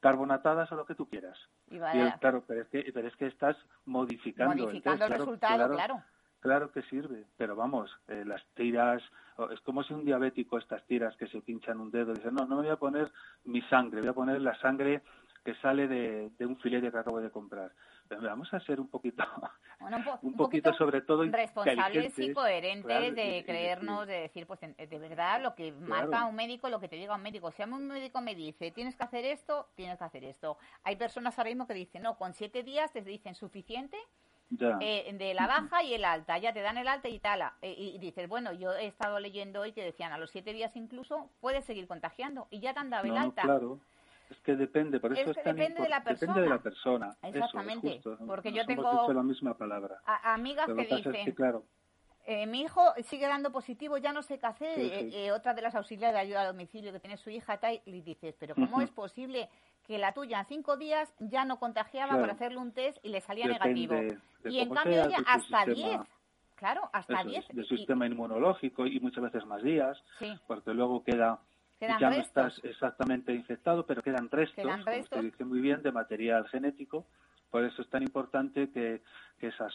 [0.00, 1.38] carbonatadas o lo que tú quieras.
[1.70, 3.56] y va Y, a- claro, pero es que, pero es que estás
[3.86, 6.02] modificando, modificando el, el test, resultado, claro, claro.
[6.40, 9.02] Claro que sirve, pero vamos, eh, las tiras,
[9.50, 12.56] es como si un diabético estas tiras que se pinchan un dedo, dice, no, no
[12.56, 13.10] me voy a poner
[13.44, 15.00] mi sangre, voy a poner la sangre
[15.42, 17.72] que sale de, de un filete que acabo de comprar.
[18.10, 19.24] Vamos a ser un poquito,
[19.80, 24.20] Bueno, un, po- un un poquito, sobre todo responsables y coherentes claro, de creernos, de
[24.20, 25.86] decir, pues de verdad lo que Claro.
[26.10, 27.50] marca un médico, lo que te diga un médico.
[27.50, 30.58] Si a mí un médico me dice, tienes que hacer esto, tienes que hacer esto.
[30.84, 33.96] Hay personas ahora mismo que dicen, no, con siete días te dicen suficiente
[34.80, 36.38] eh, de la baja y el alta.
[36.38, 37.42] Ya te dan el alta y tal.
[37.62, 40.52] eh, y, y dices, bueno, yo he estado leyendo hoy que decían a los siete
[40.52, 43.42] días incluso puedes seguir contagiando y ya te han dado el no, alta.
[43.42, 43.80] claro.
[44.30, 46.48] Es que depende, por Es eso es, que tan depende de la impor- Depende de
[46.48, 47.08] la persona.
[47.10, 47.28] persona.
[47.28, 48.18] Eso, es Exactamente, justo.
[48.26, 49.96] porque Nos yo hemos tengo- dicho la misma palabra.
[50.06, 51.64] A- amigas que dicen, es que, claro,
[52.26, 54.74] eh, mi hijo sigue dando positivo, ya no sé qué hacer.
[54.76, 55.16] Sí, Eh, sí.
[55.16, 58.00] eh, otra de las auxiliares de ayuda a domicilio que tiene su hija, tal, y
[58.00, 59.50] dices, pero ¿cómo es posible
[59.86, 62.22] que la tuya en cinco días ya no contagiaba Claro.
[62.22, 64.18] para hacerle un test y le salía depende negativo?
[64.42, 66.00] de Y en cambio ella de hasta sistema- 10.
[66.56, 67.44] Claro, hasta eso 10.
[67.50, 71.40] es, del y- sistema inmunológico y muchas veces más días, Sí, porque luego queda
[71.78, 75.82] quedan ya no estás exactamente infectado, pero quedan restos, Quedan como usted dice muy bien,
[75.82, 77.06] de material genético.
[77.50, 79.02] Por eso es tan importante que,
[79.38, 79.72] que esas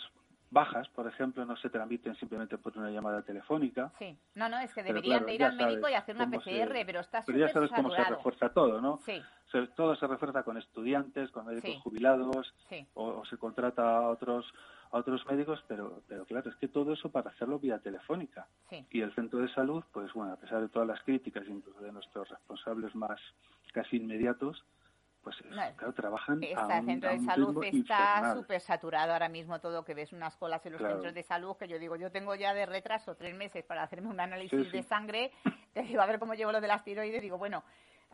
[0.52, 3.92] bajas, por ejemplo, no se tramiten simplemente por una llamada telefónica.
[4.00, 6.42] Sí, no, no, es que deberían claro, de ir al médico y hacer una cómo
[6.42, 8.98] se- PCR, pero está Pero ya sabes cómo se refuerza todo, ¿no?
[9.06, 11.80] Sí, Se- todo se refuerza con estudiantes, con médicos Sí.
[11.84, 14.52] jubilados, sí, o, o se contrata a otros
[14.92, 18.48] a otros médicos, pero, pero claro, es que todo eso para hacerlo vía telefónica.
[18.70, 18.86] sí.
[18.90, 21.92] Y el centro de salud, pues bueno, a pesar de todas las críticas, incluso de
[21.92, 23.20] nuestros responsables más
[23.74, 24.66] casi inmediatos,
[25.22, 28.62] pues No, claro, trabajan a Está el un, centro a de un salud está súper
[28.62, 30.96] saturado ahora mismo todo que ves unas colas en los Claro.
[30.96, 34.08] centros de salud que yo digo yo tengo ya de retraso tres meses para hacerme
[34.08, 34.78] un análisis Sí, sí.
[34.78, 35.32] de sangre
[35.74, 37.66] te digo a ver cómo llevo lo de las tiroides digo bueno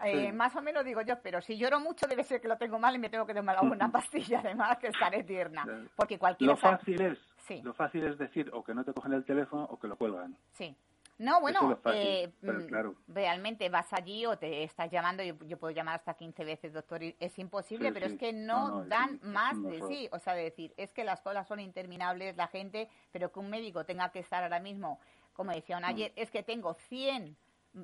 [0.04, 0.32] eh, Sí.
[0.34, 2.94] más o menos digo yo pero si lloro mucho debe ser que lo tengo mal
[2.96, 6.78] y me tengo que tomar una pastilla además que estaré tierna porque cualquiera Lo sabe-
[6.78, 7.62] fácil es, Sí.
[7.62, 10.36] lo fácil es decir o que no te cogen el teléfono o que lo cuelgan.
[10.54, 10.76] Sí.
[11.18, 12.96] No, bueno, es fácil, eh, mm, claro.
[13.08, 17.02] realmente vas allí o te estás llamando, yo, yo puedo llamar hasta 15 veces, doctor,
[17.04, 18.14] y es imposible, Sí, pero sí.
[18.16, 20.10] es que No, no, no, es dan es más de sí.
[20.12, 23.50] O sea, de decir, es que las colas son interminables, la gente, pero que un
[23.50, 25.00] médico tenga que estar ahora mismo,
[25.34, 27.36] como decían ayer, es que tengo 100, mm,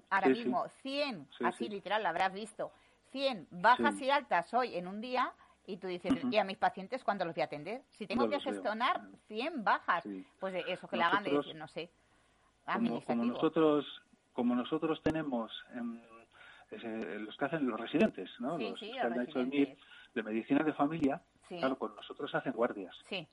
[0.10, 0.32] ahora Mm.
[0.32, 0.44] Sí, sí.
[0.46, 1.70] mismo 100, Sí, así sí.
[1.70, 2.72] literal, lo habrás visto,
[3.12, 5.32] 100 bajas y altas hoy en un día.
[5.68, 6.12] Y tú dices.
[6.32, 7.84] ¿y a mis pacientes cuándo los voy a atender?
[7.92, 8.52] Si tengo No que lo sé.
[8.52, 10.04] gestionar 100 bajas,
[10.40, 11.90] pues eso que le hagan de no sé,
[12.66, 13.06] como, administrativo.
[13.06, 14.02] como nosotros
[14.34, 16.02] como nosotros tenemos em,
[16.72, 19.78] ese- los que hacen los residentes no Sí, los sí, que han hecho el MIR
[20.16, 23.28] de medicina de familia claro con nosotros hacen guardias Sí,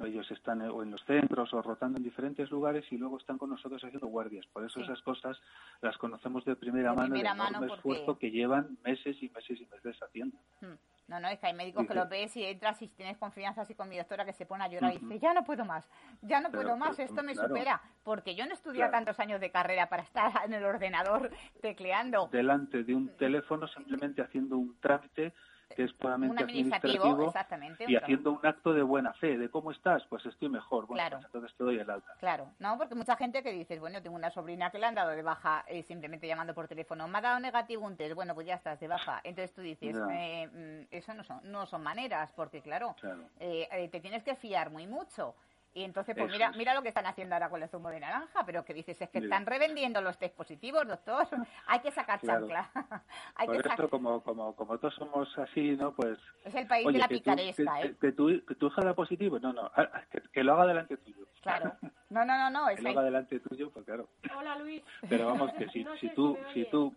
[0.00, 3.50] ellos están o en los centros o rotando en diferentes lugares y luego están con
[3.50, 4.82] nosotros haciendo guardias por eso Sí.
[4.84, 5.38] esas cosas
[5.82, 9.60] las conocemos de primera De mano primera enorme mano esfuerzo que llevan meses y meses
[9.60, 10.74] y meses haciendo Hmm.
[11.06, 13.74] No, no, es que hay médicos que lo ves y entras y tienes confianza así
[13.74, 15.86] con mi doctora que se pone a llorar y dice, ya no puedo más,
[16.22, 17.48] ya no Pero- puedo más, pero, esto me claro.
[17.48, 18.92] supera, porque yo no estudié Claro.
[18.92, 21.30] tantos años de carrera para estar en el ordenador
[21.60, 22.28] tecleando.
[22.32, 25.34] delante de un teléfono simplemente haciendo un trámite
[25.74, 27.84] que es puramente administrativo, administrativo exactamente.
[27.88, 31.16] y haciendo un acto de buena fe, de cómo estás, pues estoy mejor, bueno, Claro.
[31.18, 32.14] pues entonces te doy el alta.
[32.18, 35.10] Claro, no, porque mucha gente que dices, bueno, tengo una sobrina que le han dado
[35.10, 38.46] de baja eh, simplemente llamando por teléfono, me ha dado negativo un test, bueno, pues
[38.46, 39.20] ya estás de baja.
[39.24, 40.48] Entonces tú dices, eh,
[40.90, 43.24] mm, eso no son, no son maneras, porque claro, Claro.
[43.40, 45.34] eh, eh, te tienes que fiar muy mucho.
[45.76, 47.98] Y entonces, pues Eso mira, mira lo que están haciendo ahora con el zumo de
[47.98, 49.34] naranja, pero que dices, es que Mira.
[49.36, 51.26] están revendiendo los test positivos, doctor.
[51.66, 52.46] Hay que sacar Claro.
[52.46, 52.70] chancla.
[53.34, 55.92] Hay Por que esto, sac- como, como, como todos somos así, ¿no?
[55.92, 57.96] Pues, Es el país oye, de la que, tú- picaresca, que, ¿eh?
[58.00, 60.96] que tu, que tu hija da positivo, no, no, ah, que, que lo haga delante
[60.96, 61.26] tuyo.
[61.42, 61.72] Claro.
[62.10, 62.68] No, no, no, no.
[62.68, 64.08] Es que lo ahí- haga delante tuyo, pues claro.
[64.38, 64.84] Hola Luis.
[65.08, 66.94] Pero vamos, que si, No si tú, si tú,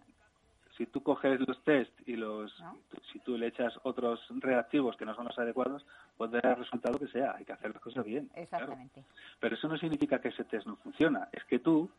[0.78, 2.78] si tú coges los test y los, ¿No?
[3.12, 5.86] si tú le echas otros reactivos que no son los adecuados,
[6.18, 7.34] pues dará el resultado que sea.
[7.36, 8.28] Hay que hacer las cosas bien.
[8.28, 8.44] claro.
[8.44, 9.04] Exactamente.
[9.40, 11.30] Pero eso no significa que ese test no funciona.
[11.32, 11.90] Es que tú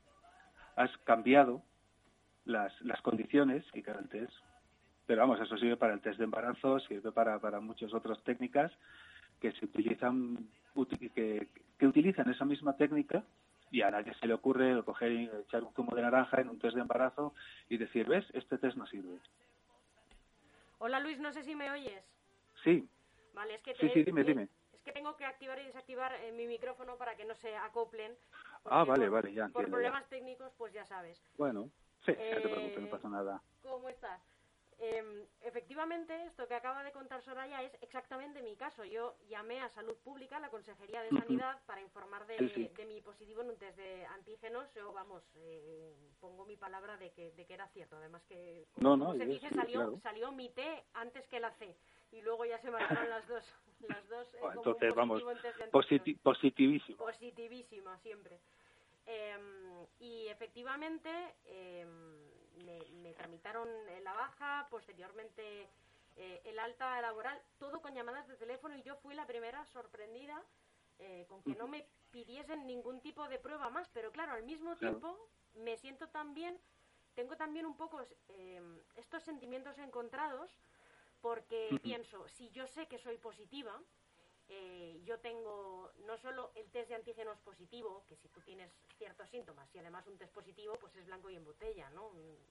[0.77, 1.63] has cambiado
[2.45, 4.33] las, las condiciones que el test.
[5.07, 8.71] Pero vamos, eso sirve para el test de embarazo, sirve para, para muchas otras técnicas
[9.41, 10.39] que se utilizan,
[10.75, 13.25] uti- que, que utilizan esa misma técnica
[13.71, 16.59] y a nadie se le ocurre coger y echar un zumo de naranja en un
[16.59, 17.35] test de embarazo
[17.69, 18.25] y decir, ¿ves?
[18.33, 19.19] Este test no sirve.
[20.79, 22.05] Hola Luis, no sé si me oyes.
[22.65, 22.89] Sí,
[23.35, 24.49] Vale, es que Sí, te- sí, dime, eh, dime.
[24.73, 28.17] Es que tengo que activar y desactivar eh, mi micrófono para que no se acoplen.
[28.65, 31.23] Ah, vale, por- vale, ya Por entiendo, problemas técnicos, pues ya sabes.
[31.37, 31.71] bueno,
[32.05, 33.43] sí, no te preocupes, Eh, no pasa nada.
[33.63, 34.21] ¿Cómo estás?
[34.81, 38.85] Em, efectivamente, esto que acaba de contar Soraya es exactamente mi caso.
[38.85, 41.11] Yo llamé a Salud Pública, la Consejería de.
[41.11, 42.39] Sanidad, para informar de,
[42.87, 44.73] mi positivo en un test de antígenos.
[44.75, 47.97] Yo, vamos, eh, pongo mi palabra de que, de que era cierto.
[47.97, 50.01] Además que, como no, se sí, salió, claro.
[50.01, 51.77] salió mi T antes que la C.
[52.13, 53.45] Y luego ya se marcaron las dos.
[53.89, 56.99] Las dos eh, un entonces, vamos, positivo en test de antígenos Positi- positivísimo.
[56.99, 58.41] positivísima siempre.
[59.07, 61.09] Em, y efectivamente
[61.47, 62.28] em,
[62.65, 65.69] me, me tramitaron eh, la baja, posteriormente
[66.17, 70.43] eh, el alta laboral, todo con llamadas de teléfono y yo fui la primera sorprendida
[70.99, 74.75] eh, con que no me pidiesen ningún tipo de prueba más, pero claro, al mismo
[74.77, 74.99] Claro.
[74.99, 76.59] tiempo me siento también,
[77.15, 80.51] tengo también un poco em, estos sentimientos encontrados
[81.21, 83.81] porque pienso, si yo sé que soy positiva,
[84.49, 89.29] eh, yo tengo no solo el test de antígenos positivo, que si tú tienes ciertos
[89.31, 92.11] síntomas y además un test positivo, pues es blanco y en botella, ¿no?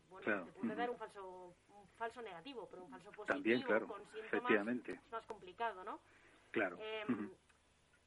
[0.09, 3.87] Bueno, te puede dar un falso, un falso negativo, pero un falso positivo También, claro,
[3.87, 4.91] con síntomas efectivamente.
[4.93, 5.99] es más complicado, ¿no?
[6.51, 6.77] Claro.
[6.79, 7.31] Em,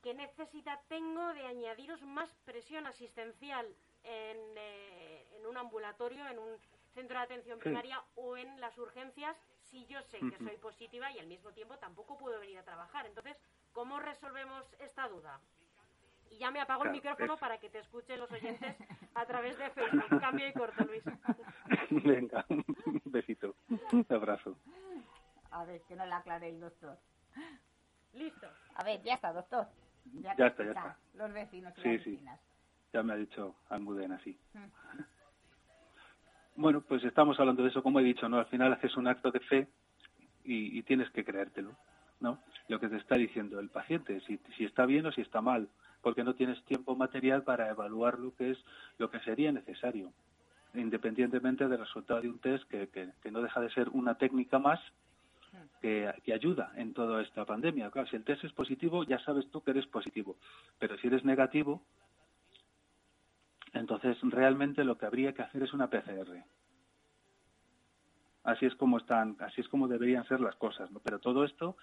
[0.03, 3.67] ¿Qué necesidad tengo de añadiros más presión asistencial
[4.03, 6.59] en, eh, en un ambulatorio, en un
[6.95, 7.65] centro de atención Sí.
[7.65, 9.37] primaria o en las urgencias
[9.71, 13.07] si yo sé que soy positiva y al mismo tiempo tampoco puedo venir a trabajar?
[13.07, 13.37] Entonces,
[13.73, 15.41] ¿cómo resolvemos esta duda?
[16.31, 18.77] Y ya me apago el micrófono es- para que te escuchen los oyentes
[19.15, 20.21] a través de Facebook.
[20.21, 21.03] Cambio y corto, Luis.
[21.91, 22.65] Venga, un
[23.07, 23.57] besito,
[23.93, 24.57] un abrazo.
[25.51, 26.97] A ver, que no la aclare el doctor.
[28.13, 28.47] Listo.
[28.77, 29.67] A ver, ya está, doctor.
[30.15, 30.97] Ya está, ya está.
[31.15, 32.11] Los vecinos y Sí, las sí.
[32.13, 32.41] vecinas.
[32.93, 34.39] Ya me ha dicho Almudena, sí.
[34.55, 34.67] Mm.
[36.57, 38.39] Bueno, pues estamos hablando de eso, como he dicho, ¿no?
[38.39, 39.69] Al final haces un acto de fe
[40.45, 41.75] y, y tienes que creértelo,
[42.21, 42.39] ¿no?
[42.69, 45.69] Lo que te está diciendo el paciente, si, si está bien o si está mal,
[46.03, 48.59] porque no tienes tiempo material para evaluar lo que es
[48.99, 50.13] lo que sería necesario,
[50.75, 54.81] independientemente del resultado de un test que, que, no deja de ser una técnica más
[55.81, 57.91] que, que ayuda en toda esta pandemia.
[57.91, 60.37] Claro, si el test es positivo, ya sabes tú que eres positivo,
[60.79, 61.83] pero si eres negativo,
[63.73, 66.45] entonces realmente lo que habría que hacer es una PCR.
[68.43, 71.01] Así es como están, así es como deberían ser las cosas, ¿no?
[71.01, 71.77] Pero todo esto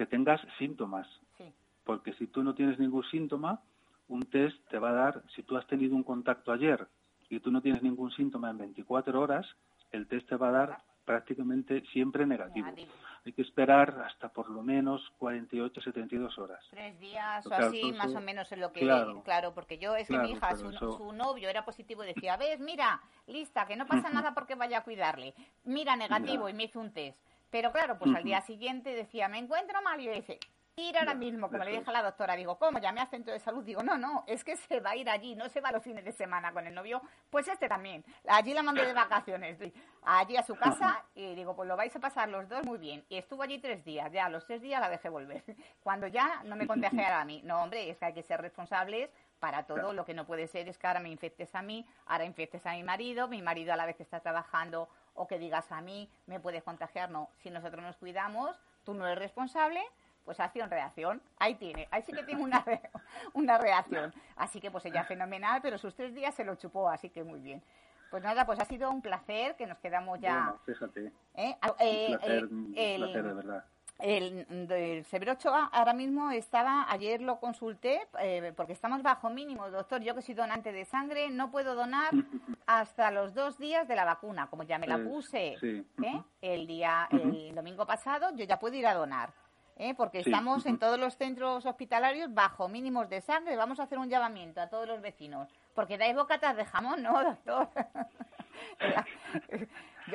[0.00, 1.52] que tengas síntomas, Sí.
[1.84, 3.60] porque si tú no tienes ningún síntoma,
[4.08, 6.88] un test te va a dar, si tú has tenido un contacto ayer
[7.28, 9.46] y tú no tienes ningún síntoma en 24 horas,
[9.92, 12.64] el test te va a dar prácticamente siempre negativo.
[12.68, 12.92] Negativo.
[13.26, 16.64] Hay que esperar hasta por lo menos 48, 72 horas.
[16.70, 18.80] Tres días o Claro, así, más o menos es lo que...
[18.80, 19.20] claro.
[19.22, 22.38] Claro, porque yo, es que mi hija, su, eso- su novio era positivo y decía,
[22.38, 25.34] ves, mira, lista, que no pasa nada porque vaya a cuidarle.
[25.64, 27.18] Mira, negativo, y me hizo un test.
[27.50, 30.38] Pero claro, pues al día siguiente decía, me encuentro mal, y yo dice,
[30.76, 32.78] ir ahora mismo, como le dije a la doctora, digo, ¿cómo?
[32.78, 35.34] Llamé al centro de salud, digo, no, no, es que se va a ir allí,
[35.34, 38.04] no se va los fines de semana con el novio, pues este también.
[38.28, 39.58] Allí la mandé de vacaciones,
[40.02, 43.04] allí a su casa, y digo, pues lo vais a pasar los dos muy bien.
[43.08, 45.44] Y estuvo allí tres días, ya a los tres días la dejé volver.
[45.82, 47.42] Cuando ya no me contagiara a mí.
[47.44, 49.10] No, hombre, es que hay que ser responsables
[49.40, 49.76] para todo.
[49.78, 49.92] Claro.
[49.94, 52.72] Lo que no puede ser es que ahora me infectes a mí, ahora infectes a
[52.72, 56.08] mi marido, mi marido a la vez que está trabajando, o que digas a mí,
[56.26, 57.10] me puedes contagiar.
[57.10, 59.80] No, si nosotros nos cuidamos, tú no eres responsable,
[60.24, 61.20] pues acción-reacción.
[61.38, 62.82] Ahí tiene, ahí sí que tiene una, re-
[63.34, 64.14] una reacción.
[64.36, 67.40] Así que pues ella fenomenal, pero sus tres días se lo chupó, así que muy
[67.40, 67.62] bien.
[68.10, 70.34] Pues nada, pues ha sido un placer que nos quedamos ya.
[70.34, 71.56] Bueno, fíjate, ¿eh?
[71.62, 73.64] Ah, eh, un placer, eh, un el- placer de verdad.
[74.02, 79.70] El del Severo Ochoa ahora mismo estaba, ayer lo consulté, eh, porque estamos bajo mínimo,
[79.70, 80.00] doctor.
[80.02, 82.10] Yo que soy donante de sangre, no puedo donar
[82.66, 84.48] hasta los dos días de la vacuna.
[84.48, 86.22] Como ya me la Eh, puse sí, ¿eh?
[86.42, 89.32] el día, el domingo pasado, yo ya puedo ir a donar.
[89.76, 89.94] ¿eh?
[89.94, 93.56] Porque Sí, estamos en todos los centros hospitalarios bajo mínimos de sangre.
[93.56, 95.48] Vamos a hacer un llamamiento a todos los vecinos.
[95.74, 97.68] Porque dais bocatas de jamón, ¿no, doctor?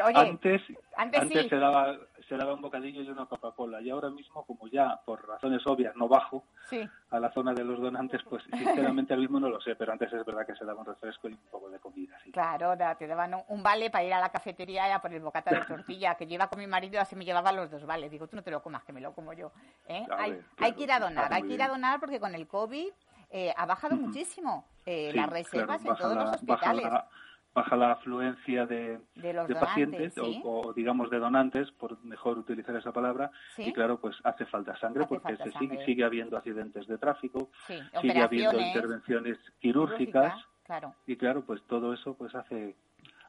[0.04, 0.62] Oye, antes
[0.98, 1.50] antes antes sí.
[1.50, 1.96] se daba
[2.28, 5.96] se daba un bocadillo y una Coca-Cola y ahora mismo como ya por razones obvias
[5.96, 6.90] no bajo sí.
[7.12, 10.12] a la zona de los donantes pues sinceramente ahora mismo no lo sé pero antes
[10.12, 12.32] es verdad que se daba un refresco y un poco de comida sí.
[12.32, 15.52] Claro, te daban un, vale para ir a la cafetería y a por el bocata
[15.52, 18.10] de tortilla, que iba con mi marido así me llevaba los dos vales.
[18.12, 19.52] Digo, tú no te lo comas, que me lo como yo.
[19.88, 20.06] ¿eh?
[20.18, 22.90] Hay, hay que ir a donar, hay que ir a donar porque con el COVID
[23.30, 27.08] eh, ha bajado muchísimo eh, Sí, las reservas claro, en todos los baja hospitales la-
[27.56, 29.58] baja la afluencia de, de de donantes.
[29.58, 30.41] pacientes ¿sí?
[30.44, 33.63] o, o, digamos de donantes, por mejor utilizar esa palabra, Sí.
[33.70, 35.86] y claro, pues hace falta sangre Hace porque falta se sigue, sangre.
[35.86, 40.94] sigue habiendo accidentes de tráfico, Sí, sigue habiendo intervenciones quirúrgicas quirúrgicas, Claro.
[41.08, 42.76] y claro, pues todo eso pues hace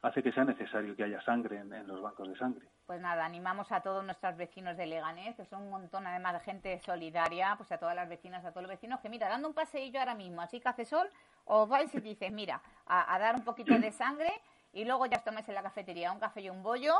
[0.02, 2.66] hace que sea necesario que haya sangre en, los bancos de sangre.
[2.86, 6.40] Pues nada, animamos a todos nuestros vecinos de Leganés, que son un montón además de
[6.40, 9.54] gente solidaria, pues a todas las vecinas, a todos los vecinos, que mira, dando un
[9.54, 11.08] paseillo ahora mismo, así que hace sol,
[11.44, 14.32] os vais y dices, mira, a, dar un poquito de sangre
[14.72, 16.94] y luego ya os tomáis en la cafetería un café y un bollo,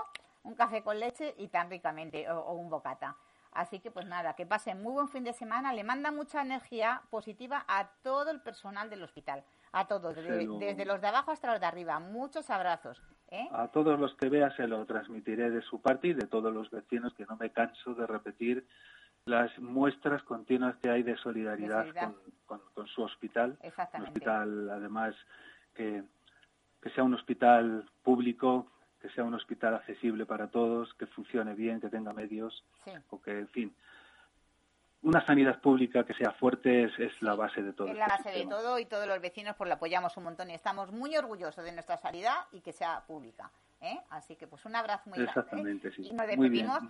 [0.44, 3.16] un café con leche y tan ricamente, o un bocata.
[3.56, 7.00] Así que pues nada, que pasen muy buen fin de semana, le manda mucha energía
[7.10, 11.50] positiva a todo el personal del hospital, a todos, de- desde los de abajo hasta
[11.50, 11.98] los de arriba.
[11.98, 13.02] Muchos abrazos.
[13.30, 13.48] ¿eh?
[13.52, 16.70] A todos los que vea se lo transmitiré de su parte y de todos los
[16.70, 18.66] vecinos que no me canso de repetir
[19.24, 22.14] las muestras continuas que hay de solidaridad, De solidaridad.
[22.46, 23.56] Con, con- con su hospital.
[23.60, 24.12] Un Exactamente.
[24.12, 25.14] hospital, además,
[25.74, 26.04] que,
[26.82, 28.70] que sea un hospital público,
[29.06, 32.90] que sea un hospital accesible para todos, que funcione bien, que tenga medios, Sí.
[33.10, 33.74] o que, en fin,
[35.02, 37.88] una sanidad pública que sea fuerte es, es la base de todo.
[37.88, 40.50] Es la este base de todo y todos los vecinos pues la apoyamos un montón
[40.50, 43.50] y estamos muy orgullosos de nuestra sanidad y que sea pública.
[43.80, 44.00] ¿eh?
[44.10, 45.30] Así que pues un abrazo muy grande.
[45.30, 45.42] ¿eh?
[45.42, 46.08] Exactamente, sí.
[46.08, 46.80] Y nos despedimos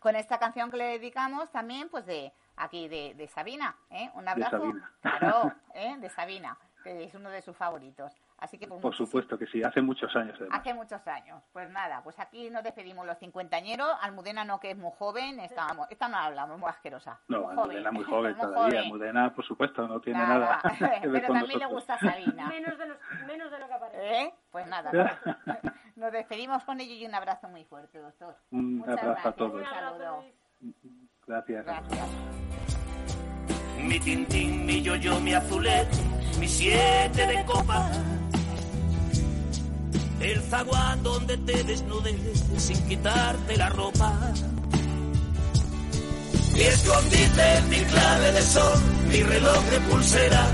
[0.00, 4.10] con esta canción que le dedicamos también, pues de aquí, de, de Sabina, ¿eh?
[4.14, 4.56] Un abrazo.
[4.56, 4.92] De Sabina.
[5.00, 5.96] Claro, ¿eh?
[5.98, 8.12] de Sabina, que es uno de sus favoritos.
[8.42, 10.34] Así que, pues, Por supuesto que sí, hace muchos años.
[10.40, 10.58] Además.
[10.60, 11.40] Hace muchos años.
[11.52, 13.88] Pues nada, pues aquí nos despedimos los cincuentañeros.
[14.00, 17.20] Almudena no, que es muy joven, estábamos, esta no hablamos, muy asquerosa.
[17.28, 18.64] No, muy Almudena muy joven muy todavía.
[18.64, 18.78] Joven.
[18.78, 21.60] Almudena, por supuesto, no tiene nada, nada que ver Pero con también nosotros.
[21.60, 22.48] le gusta Sabina.
[22.48, 22.96] menos, de los,
[23.28, 24.20] menos de lo que aparece.
[24.22, 24.34] ¿Eh?
[24.50, 25.10] Pues nada, nos,
[25.96, 28.36] nos despedimos con ello y un abrazo muy fuerte, doctor.
[28.50, 29.26] Un Muchas abrazo gracias.
[29.26, 29.54] a todos.
[29.54, 30.24] Un saludo.
[31.28, 31.64] Gracias.
[31.64, 32.08] Gracias.
[33.78, 35.96] Mi tintín, mi yo-yo, mi azulete,
[36.40, 37.88] mi siete de copa.
[40.22, 42.14] El zaguán donde te desnudes
[42.56, 44.32] sin quitarte la ropa.
[46.54, 50.46] Mi escondite, mi clave de sol, mi reloj de pulsera.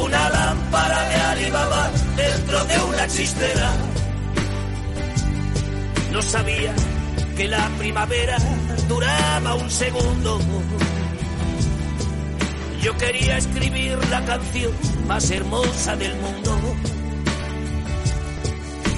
[0.00, 3.72] Una lámpara de Alibaba dentro de una chistera.
[6.10, 6.74] No sabía
[7.36, 8.38] que la primavera
[8.88, 10.40] duraba un segundo.
[12.82, 14.72] Yo quería escribir la canción
[15.06, 16.54] más hermosa del mundo.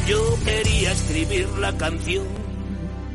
[0.06, 2.45] Yo quería escribir la canción